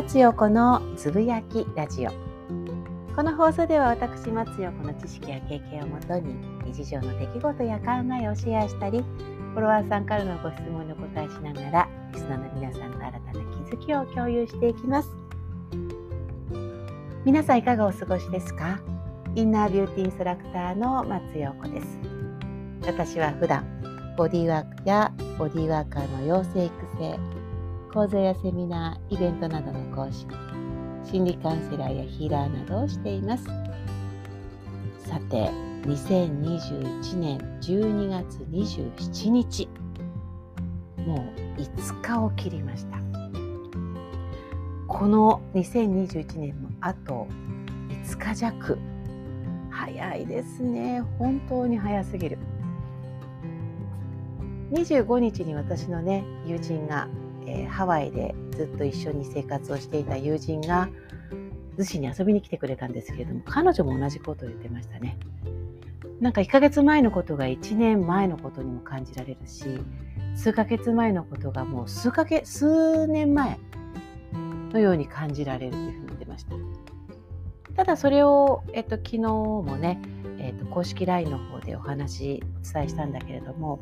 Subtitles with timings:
[0.00, 2.10] 松陽子のつぶやきラジオ。
[3.14, 6.34] この放送では私松陽子の知識や経験をもとに
[6.64, 7.86] 日常の出来事や考
[8.18, 9.00] えをシェアしたり
[9.52, 13.20] フォロワーさんからのご質問にお答えしながらリスナーの皆さんと新たな
[13.68, 15.10] 気づきを共有していきます。
[17.26, 18.80] 皆さんいかがお過ごしですか？
[19.34, 21.98] インナービューティーインストラクターの松陽子です。
[22.86, 23.66] 私は普段
[24.16, 27.18] ボディワークやボディワーカーの養成育成
[27.92, 30.24] 講座やセミナー、イベントなどの講師、
[31.10, 33.44] 心理カウンセラーやヒーラーなどをしています。
[35.08, 35.50] さて、
[35.82, 39.68] 2021年12月27日、
[40.98, 42.98] もう5日を切りました。
[44.86, 47.26] この2021年もあと
[47.88, 48.78] 5日弱。
[49.68, 51.00] 早いですね。
[51.18, 52.38] 本当に早すぎる。
[54.70, 57.08] 25日に私のね友人が
[57.50, 60.88] えー、ハワイでずっと一緒に生活をしていた友人が
[61.76, 65.18] 逗子に遊びに来てくれたんですけれども彼女も同じことを言ってましたね。
[66.20, 69.64] なんか1ヶ月前のことが1年前のことにも感じられるし
[70.34, 73.58] 数ヶ月前のことがもう数ヶ月数年前
[74.70, 76.54] のように感じられるというふうに言ってました。
[77.74, 79.98] ただそれを、えっと、昨日もね、
[80.38, 83.78] えっと、公式 LINE の方でお話お伝えしたんだけれども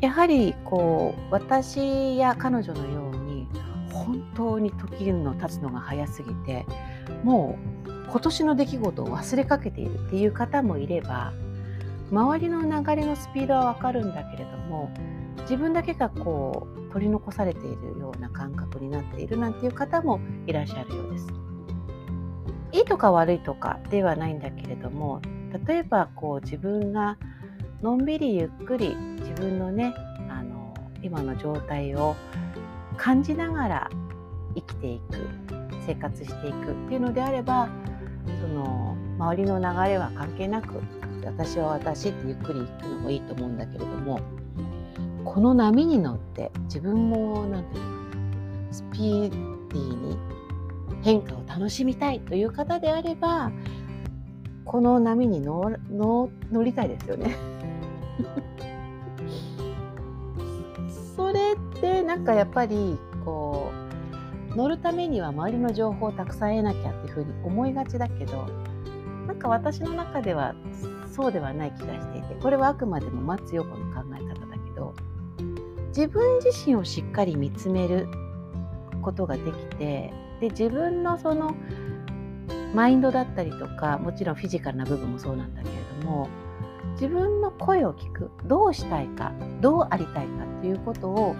[0.00, 3.46] やはりこう私や彼女のように
[3.92, 6.64] 本当に時の経つのが早すぎて
[7.22, 11.32] もう今年の出来事を忘れかけているっていう方もいれば
[12.10, 14.90] 周りの流れのスピードはわかるんだけれども
[15.42, 21.28] 自分だけがこう取り残されているような感覚になっているなんていう方もいらっしゃるようです。
[22.72, 25.20] いいとか悪いとかではないんだけれども
[25.66, 27.18] 例えばこう自分が
[27.82, 29.94] のんびりゆっくり自分のね
[30.28, 32.14] あの今の状態を
[32.98, 33.90] 感じながら
[34.54, 35.26] 生きていく
[35.86, 37.68] 生活していくっていうのであれば
[38.40, 40.82] その周りの流れは関係なく
[41.24, 44.20] 私は私ってゆっくり行くのもいいと思うんだけれども
[45.24, 50.18] この波に乗って自分も何て言うのスピーディーに
[51.02, 53.50] 変化を楽しみたいという方であれば
[54.66, 55.78] この波に乗
[56.62, 57.49] りたいですよね。
[61.16, 63.70] それってなんかやっぱりこ
[64.52, 68.46] う乗るためには周りの情報をたくさん得なきゃっていうふうに思いがちだけど
[69.26, 70.54] なんか私の中では
[71.14, 74.94] そうではない気がしていてこれはあくまでも松陽子の考え方だけど
[75.88, 78.08] 自分自身をしっかり見つめる
[79.02, 81.54] ことができてで自分のその
[82.74, 86.28] マインドだったりとかもちろんフィジカルな部分もそうなんだけれども
[86.92, 91.34] 自分の声を聞くどうしたいかどうありたいかっていうことを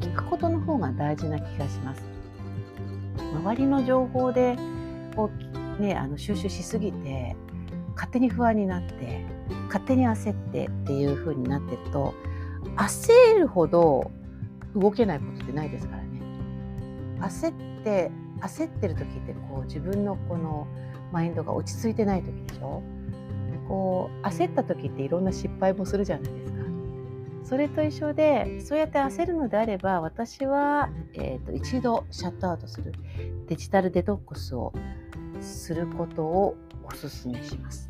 [0.00, 2.02] 聞くことの方が大事な気がします。
[3.18, 4.56] 周りの情報で
[5.14, 5.30] こ
[5.78, 7.36] う、ね、あの収集しすぎて
[7.94, 9.24] 勝手に不安になって
[9.66, 12.14] 勝手に焦ってっていう風になってると
[12.76, 14.10] 焦るほど
[14.74, 16.20] 動けないことってないですからね。
[17.20, 20.66] 焦って焦ってる時ってこう自分のこの
[21.12, 22.82] マインドが落ち着いてない時でしょ
[23.68, 26.58] こう焦った時っていろんな失敗もするじゃないですか。
[27.44, 32.92] それと一緒でそうやって焦るのであれば私は、えーと、一度シャットアウトする
[33.46, 34.72] デジタルデトックスを
[35.40, 37.88] することをおすすめします。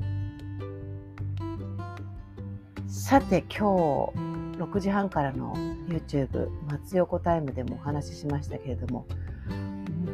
[2.86, 5.54] さて今日6時半からの
[5.86, 9.06] YouTube 松横タイムでもお話ししましたけれども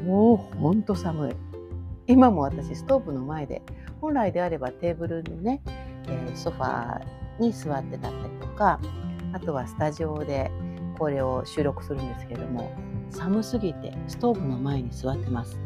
[0.04, 1.34] もうほんと寒い
[2.06, 3.62] 今も私ストーブの前で
[4.02, 5.62] 本来であればテーブルのね、
[6.08, 8.80] え、ソファーに座ってたったりとか
[9.32, 10.50] あとはスタジオで
[10.98, 12.74] これを収録するんですけども
[13.10, 15.58] 寒すぎてストーブの前に座ってます。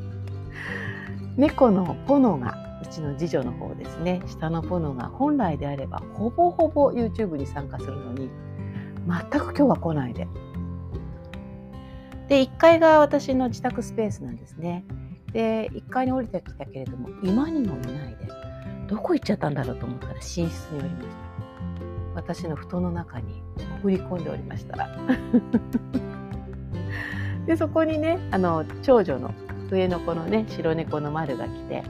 [1.36, 4.22] 猫のポノがうちの次女の方ですね。
[4.26, 8.30] 下のポノが本来であればほぼほぼ YouTube に参加するのに
[9.06, 10.26] 全く今日は来ないで。
[12.28, 14.84] で1階が私の自宅スペースなんですね。
[15.32, 18.28] で1階に降りてきたけれども今にもいないで
[18.88, 21.14] どこ行っちゃったんだろうと思ったら寝室におりました。
[22.14, 23.40] 私の布団の中に
[23.82, 24.76] 潜り込んでおりました。
[27.46, 29.32] でそこにねあの長女の
[29.70, 31.84] 上の子のね白猫の丸が来て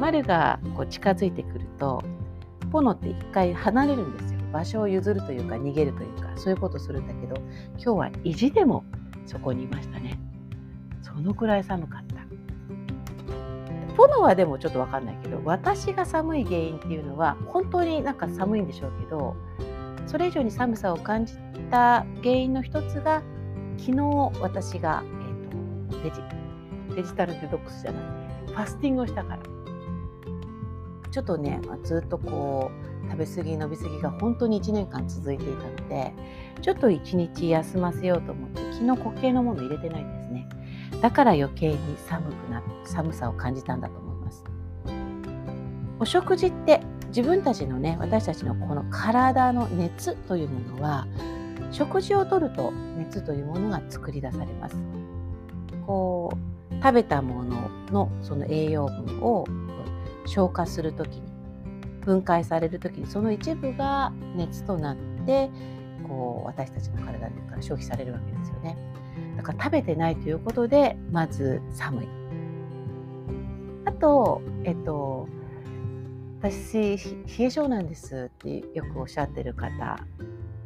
[0.00, 2.02] 丸がこう近づいてくると
[2.72, 4.40] ポノって一回離れるんですよ。
[4.52, 7.36] 場所を譲るというか逃げるというかそういうことするんだけど
[7.74, 8.84] 今日は意地でも
[9.26, 10.18] そこにいましたね。
[11.02, 12.09] そのくらい寒かった。
[13.96, 19.36] 炎はでもちょっと分かんないけど私が寒い原因っていうのは本当になんか寒いんでしょうけど
[20.06, 21.34] それ以上に寒さを感じ
[21.70, 23.22] た原因の一つが
[23.78, 28.02] 昨日私が、えーと、デジデジタルデトックスじゃない
[28.48, 29.60] ファスティングをしたから。
[31.10, 32.70] ちょっとね、ずっとこ
[33.06, 36.12] う食べ過ぎ伸び過ぎが本当に1年間続いていたので
[36.62, 40.19] ちょっと1日休ませようと思って昨日固形のもの入れてないんです。
[41.00, 44.44] だから余計に寒くな寒さを感じたんだと思います。
[45.98, 51.06] お食事って自分たちのね私たちのこの体の熱というものは
[51.70, 54.76] 食事をとると熱というものが作り出されます。
[55.86, 59.44] こう食べたもののその栄養分を
[60.26, 61.22] 消化する時に
[62.04, 65.50] 分解される時にその一部が熱となって
[66.06, 68.76] こう私たちの体から消費されるわけですよね。
[69.40, 72.08] だから食べてないということでまず寒い。
[73.86, 75.28] あとえっと
[76.42, 79.98] 私冷え性なんですってよくおっしゃってる方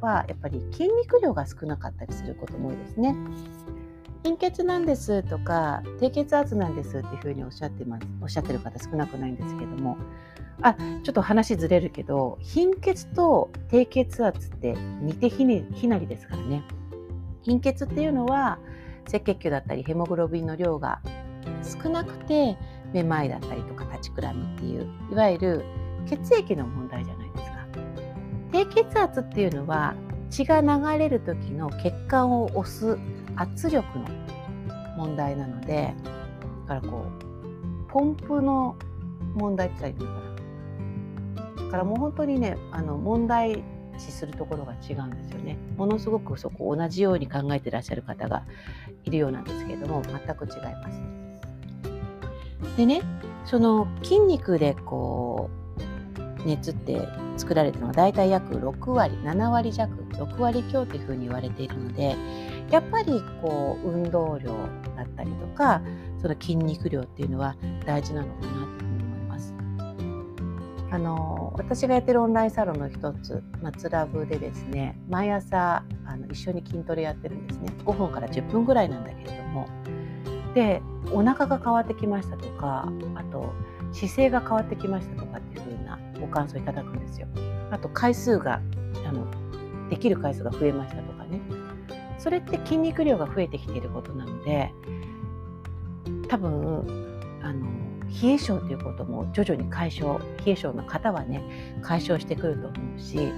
[0.00, 3.14] はやっぱり筋肉量が少なかったりすることも多いですね。
[4.24, 9.96] 貧血なんですとか低血圧なんですっていうふうにおっしゃってますおっしゃってる方少なくないんですけども。
[10.62, 15.44] あちょっと話ずれるけど貧血と低血圧って似て非
[15.88, 16.62] なりですからね。
[17.44, 18.58] 貧血っていうのは
[19.06, 21.00] 赤血球だったりヘモグロビンの量が
[21.82, 22.56] 少なくて
[22.92, 25.64] めまいだったりとか立ちくらみっていういわゆる
[26.08, 27.54] 血液の問題じゃないですか。
[28.52, 29.94] 低血圧っていうのは
[30.30, 32.98] 血が流れる時の血管を押す
[33.36, 34.06] 圧力の
[34.96, 35.94] 問題なので
[36.66, 37.04] だからこ
[37.88, 38.76] うポンプの
[39.34, 40.20] 問題って言ったらいいの
[41.44, 43.62] かなだからもう本当にねあの問題
[43.98, 48.44] 視するところが違うんですよねものすごくそこ同じように考えてらっしゃる方が
[49.04, 51.00] いるようなんですけれども全く違います。
[52.76, 53.02] でね
[53.44, 55.74] その筋肉でこう
[56.46, 62.16] 熱って作られてるのは大体約6割7割弱6割強というふうに言われているので
[62.70, 64.50] やっぱりこう運動量
[64.96, 65.82] だったりとか
[66.20, 67.56] その筋肉量っていうのは
[67.86, 68.83] 大事なのかな
[70.94, 77.66] あの私がやってるオンラインサロンの一つ松ラブでですね毎朝あの一緒に筋トレやってるんですね。
[77.84, 79.66] 5分から10分ぐらいなんだけれども。
[80.54, 80.80] で
[81.12, 83.52] お腹が変わってきましたとかあと
[83.90, 87.26] 姿勢が変わってきましたとかっていう風なご感想いただくんですよ。
[87.72, 88.60] あと回数が
[89.04, 89.26] あの
[89.90, 91.40] できる回数が増えましたとかね。
[92.18, 94.72] それって筋肉量が増えてきていることなので
[96.28, 96.84] 多分
[97.42, 97.66] あの
[98.22, 101.42] 冷え性ということも徐々に解消冷え性の方はね
[101.82, 103.32] 解消してくると思うし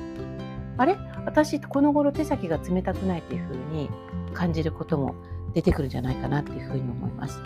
[0.76, 0.96] あれ？
[1.24, 3.88] 私この頃手先が冷たくないっていう風に
[4.34, 5.14] 感じることも
[5.54, 7.40] 出てくるんじゃないかなっていうふうに思います。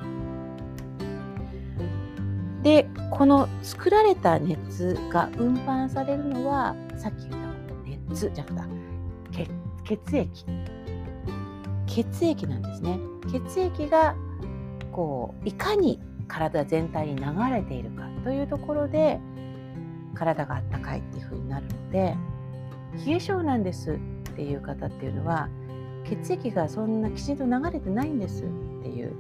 [2.63, 7.51] でこの作られた熱が運搬されるのはさっき言った
[8.11, 8.71] 熱じゃなく
[9.31, 9.49] て
[9.85, 10.45] 血液。
[11.87, 12.99] 血液なんですね。
[13.33, 14.15] 血液が
[14.93, 16.01] こういかに
[16.31, 19.21] 体全体に流れているかというところで
[20.15, 22.17] 体があったかいっていうふうになるので
[23.05, 23.97] 冷え性なんですっ
[24.35, 25.49] ていう方っていうのは
[26.05, 28.47] 血液がそんなきちんと流れてないんですっ
[28.83, 29.15] ていう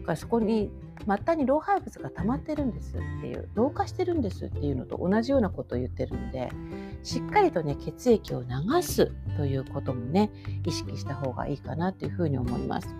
[0.00, 0.70] だからそこに
[1.06, 6.50] 末端に老廃物が溜まってるんですっていう老化してるんですっていうのと同じようなことを言ってるので
[7.02, 10.30] しっかりとね血液を流すということもね
[10.66, 12.94] 意識した方がいいかなというふうに思います。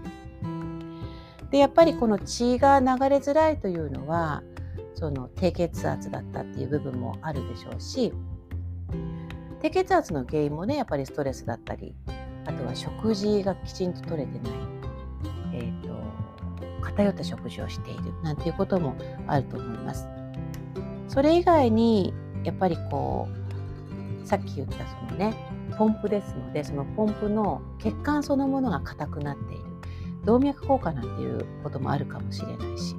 [1.51, 4.43] でやっぱりこの血が流れづらいというのは
[4.95, 8.13] その低血圧だったっていう部分もあるでしょうし
[9.61, 11.95] 低血圧の原因もねやっぱりストレスだったり
[12.47, 14.53] あとは食事がきちんと取れてない、
[15.55, 15.91] えーと、
[16.83, 20.09] 偏った食事をしているなんていうこともあると思います。
[21.09, 22.15] それ以外に
[22.45, 23.29] やっぱりこ
[24.25, 25.35] うさっき言ったそのね
[25.77, 29.70] ポンプですのでそのポンプの血管そのものが硬くなっている
[30.25, 32.95] 動脈硬化なんていうこともあるかもしれないし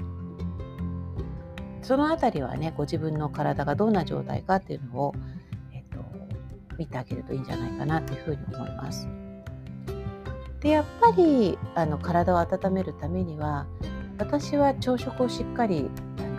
[1.82, 5.16] その辺りはねご自分の体がどんな状態かっていうのを、
[5.74, 5.98] えっと、
[6.78, 9.08] 見てあげるといいんじゃないかなというふうに思います。
[10.62, 13.66] でやっぱりあの体を温めるためには
[14.20, 15.90] 私は朝食をしっかり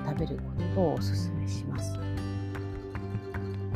[0.06, 0.42] 食べるこ
[0.74, 1.98] とをお勧めします。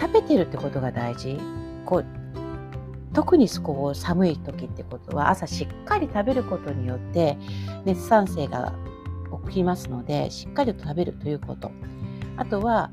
[0.01, 1.39] 食べてるってことが大事
[1.85, 2.05] こう
[3.17, 7.39] 特にこう寒い時ってことは朝しっかり食べることによって
[7.87, 8.75] 熱産生が
[9.47, 11.73] 起きますのでしっかりと食べるということ
[12.37, 12.91] あとは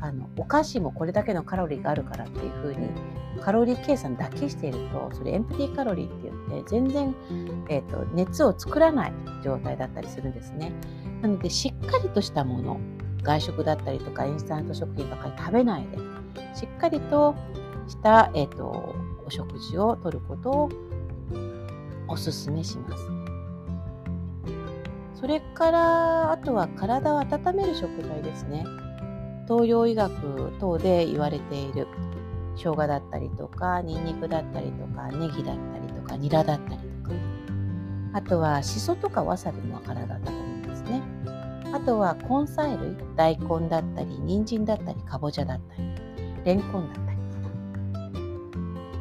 [0.00, 2.88] あのお菓子もこれだけのカロリーがあるからっていうふうに
[3.42, 7.12] カロリー計算だけしているとそれエンプティカロリーって言って全然、
[7.68, 9.12] えーと、熱を作らない
[9.42, 10.72] 状態だったりするんですね。
[11.20, 12.78] なのでしっかりとしたもの
[13.24, 15.98] 外食だったりとかインスタント食品ばかり食べないで
[16.54, 17.34] しっかりと
[17.88, 18.94] した、えーと、
[19.26, 20.68] お食事をとることを
[22.08, 23.08] おすすめします。
[25.14, 28.66] それからあとは体を温める食材ですね。
[29.48, 31.86] 東洋医学等で言われている
[32.56, 37.16] 生姜だったりとかニンニクだったりとかネギだったりとかニラだったりとか
[38.12, 41.02] あとはしそとかわさびも体だと思うんですね。
[41.72, 45.82] あとは根菜類大根だったり人参だったりかぼちゃだったり
[46.44, 47.03] レンコンだったり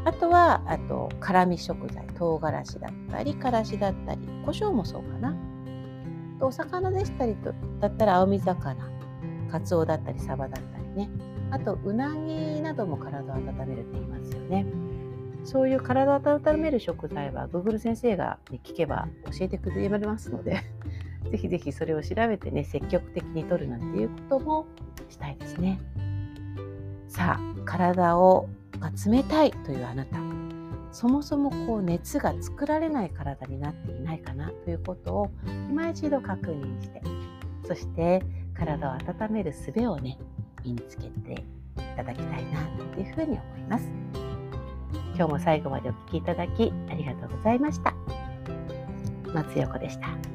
[0.06, 5.36] あとはあと辛味食材唐辛子だったりからしだったり胡椒もそうかな。
[6.42, 8.76] お魚でしたりとだったら青身魚
[9.50, 11.10] カツオだったりサバだったりね。
[11.52, 14.66] あとうなぎなども体を温めるって言いますよね。
[15.46, 20.62] そういう体を温める食材は Google 先生が、ね、聞けば教えてくれますので
[21.32, 24.66] ぜひぜひそれを調べてね積極的にとるなんていうことも
[25.10, 25.80] したいですね。
[27.08, 28.50] さあ体を
[28.84, 30.18] が冷たいというあなた
[30.92, 35.32] そもそもこう熱が作られない体になっていないかなということを
[35.70, 37.02] 今一度確認して
[37.68, 38.22] そして
[38.54, 40.20] 体を温める術をね
[40.64, 42.62] 身につけていただきたいな
[42.94, 43.90] というふうに思います。
[45.16, 47.94] 今日も最後までお聴きいただきありがとうございました。
[49.34, 50.33] 松横でした。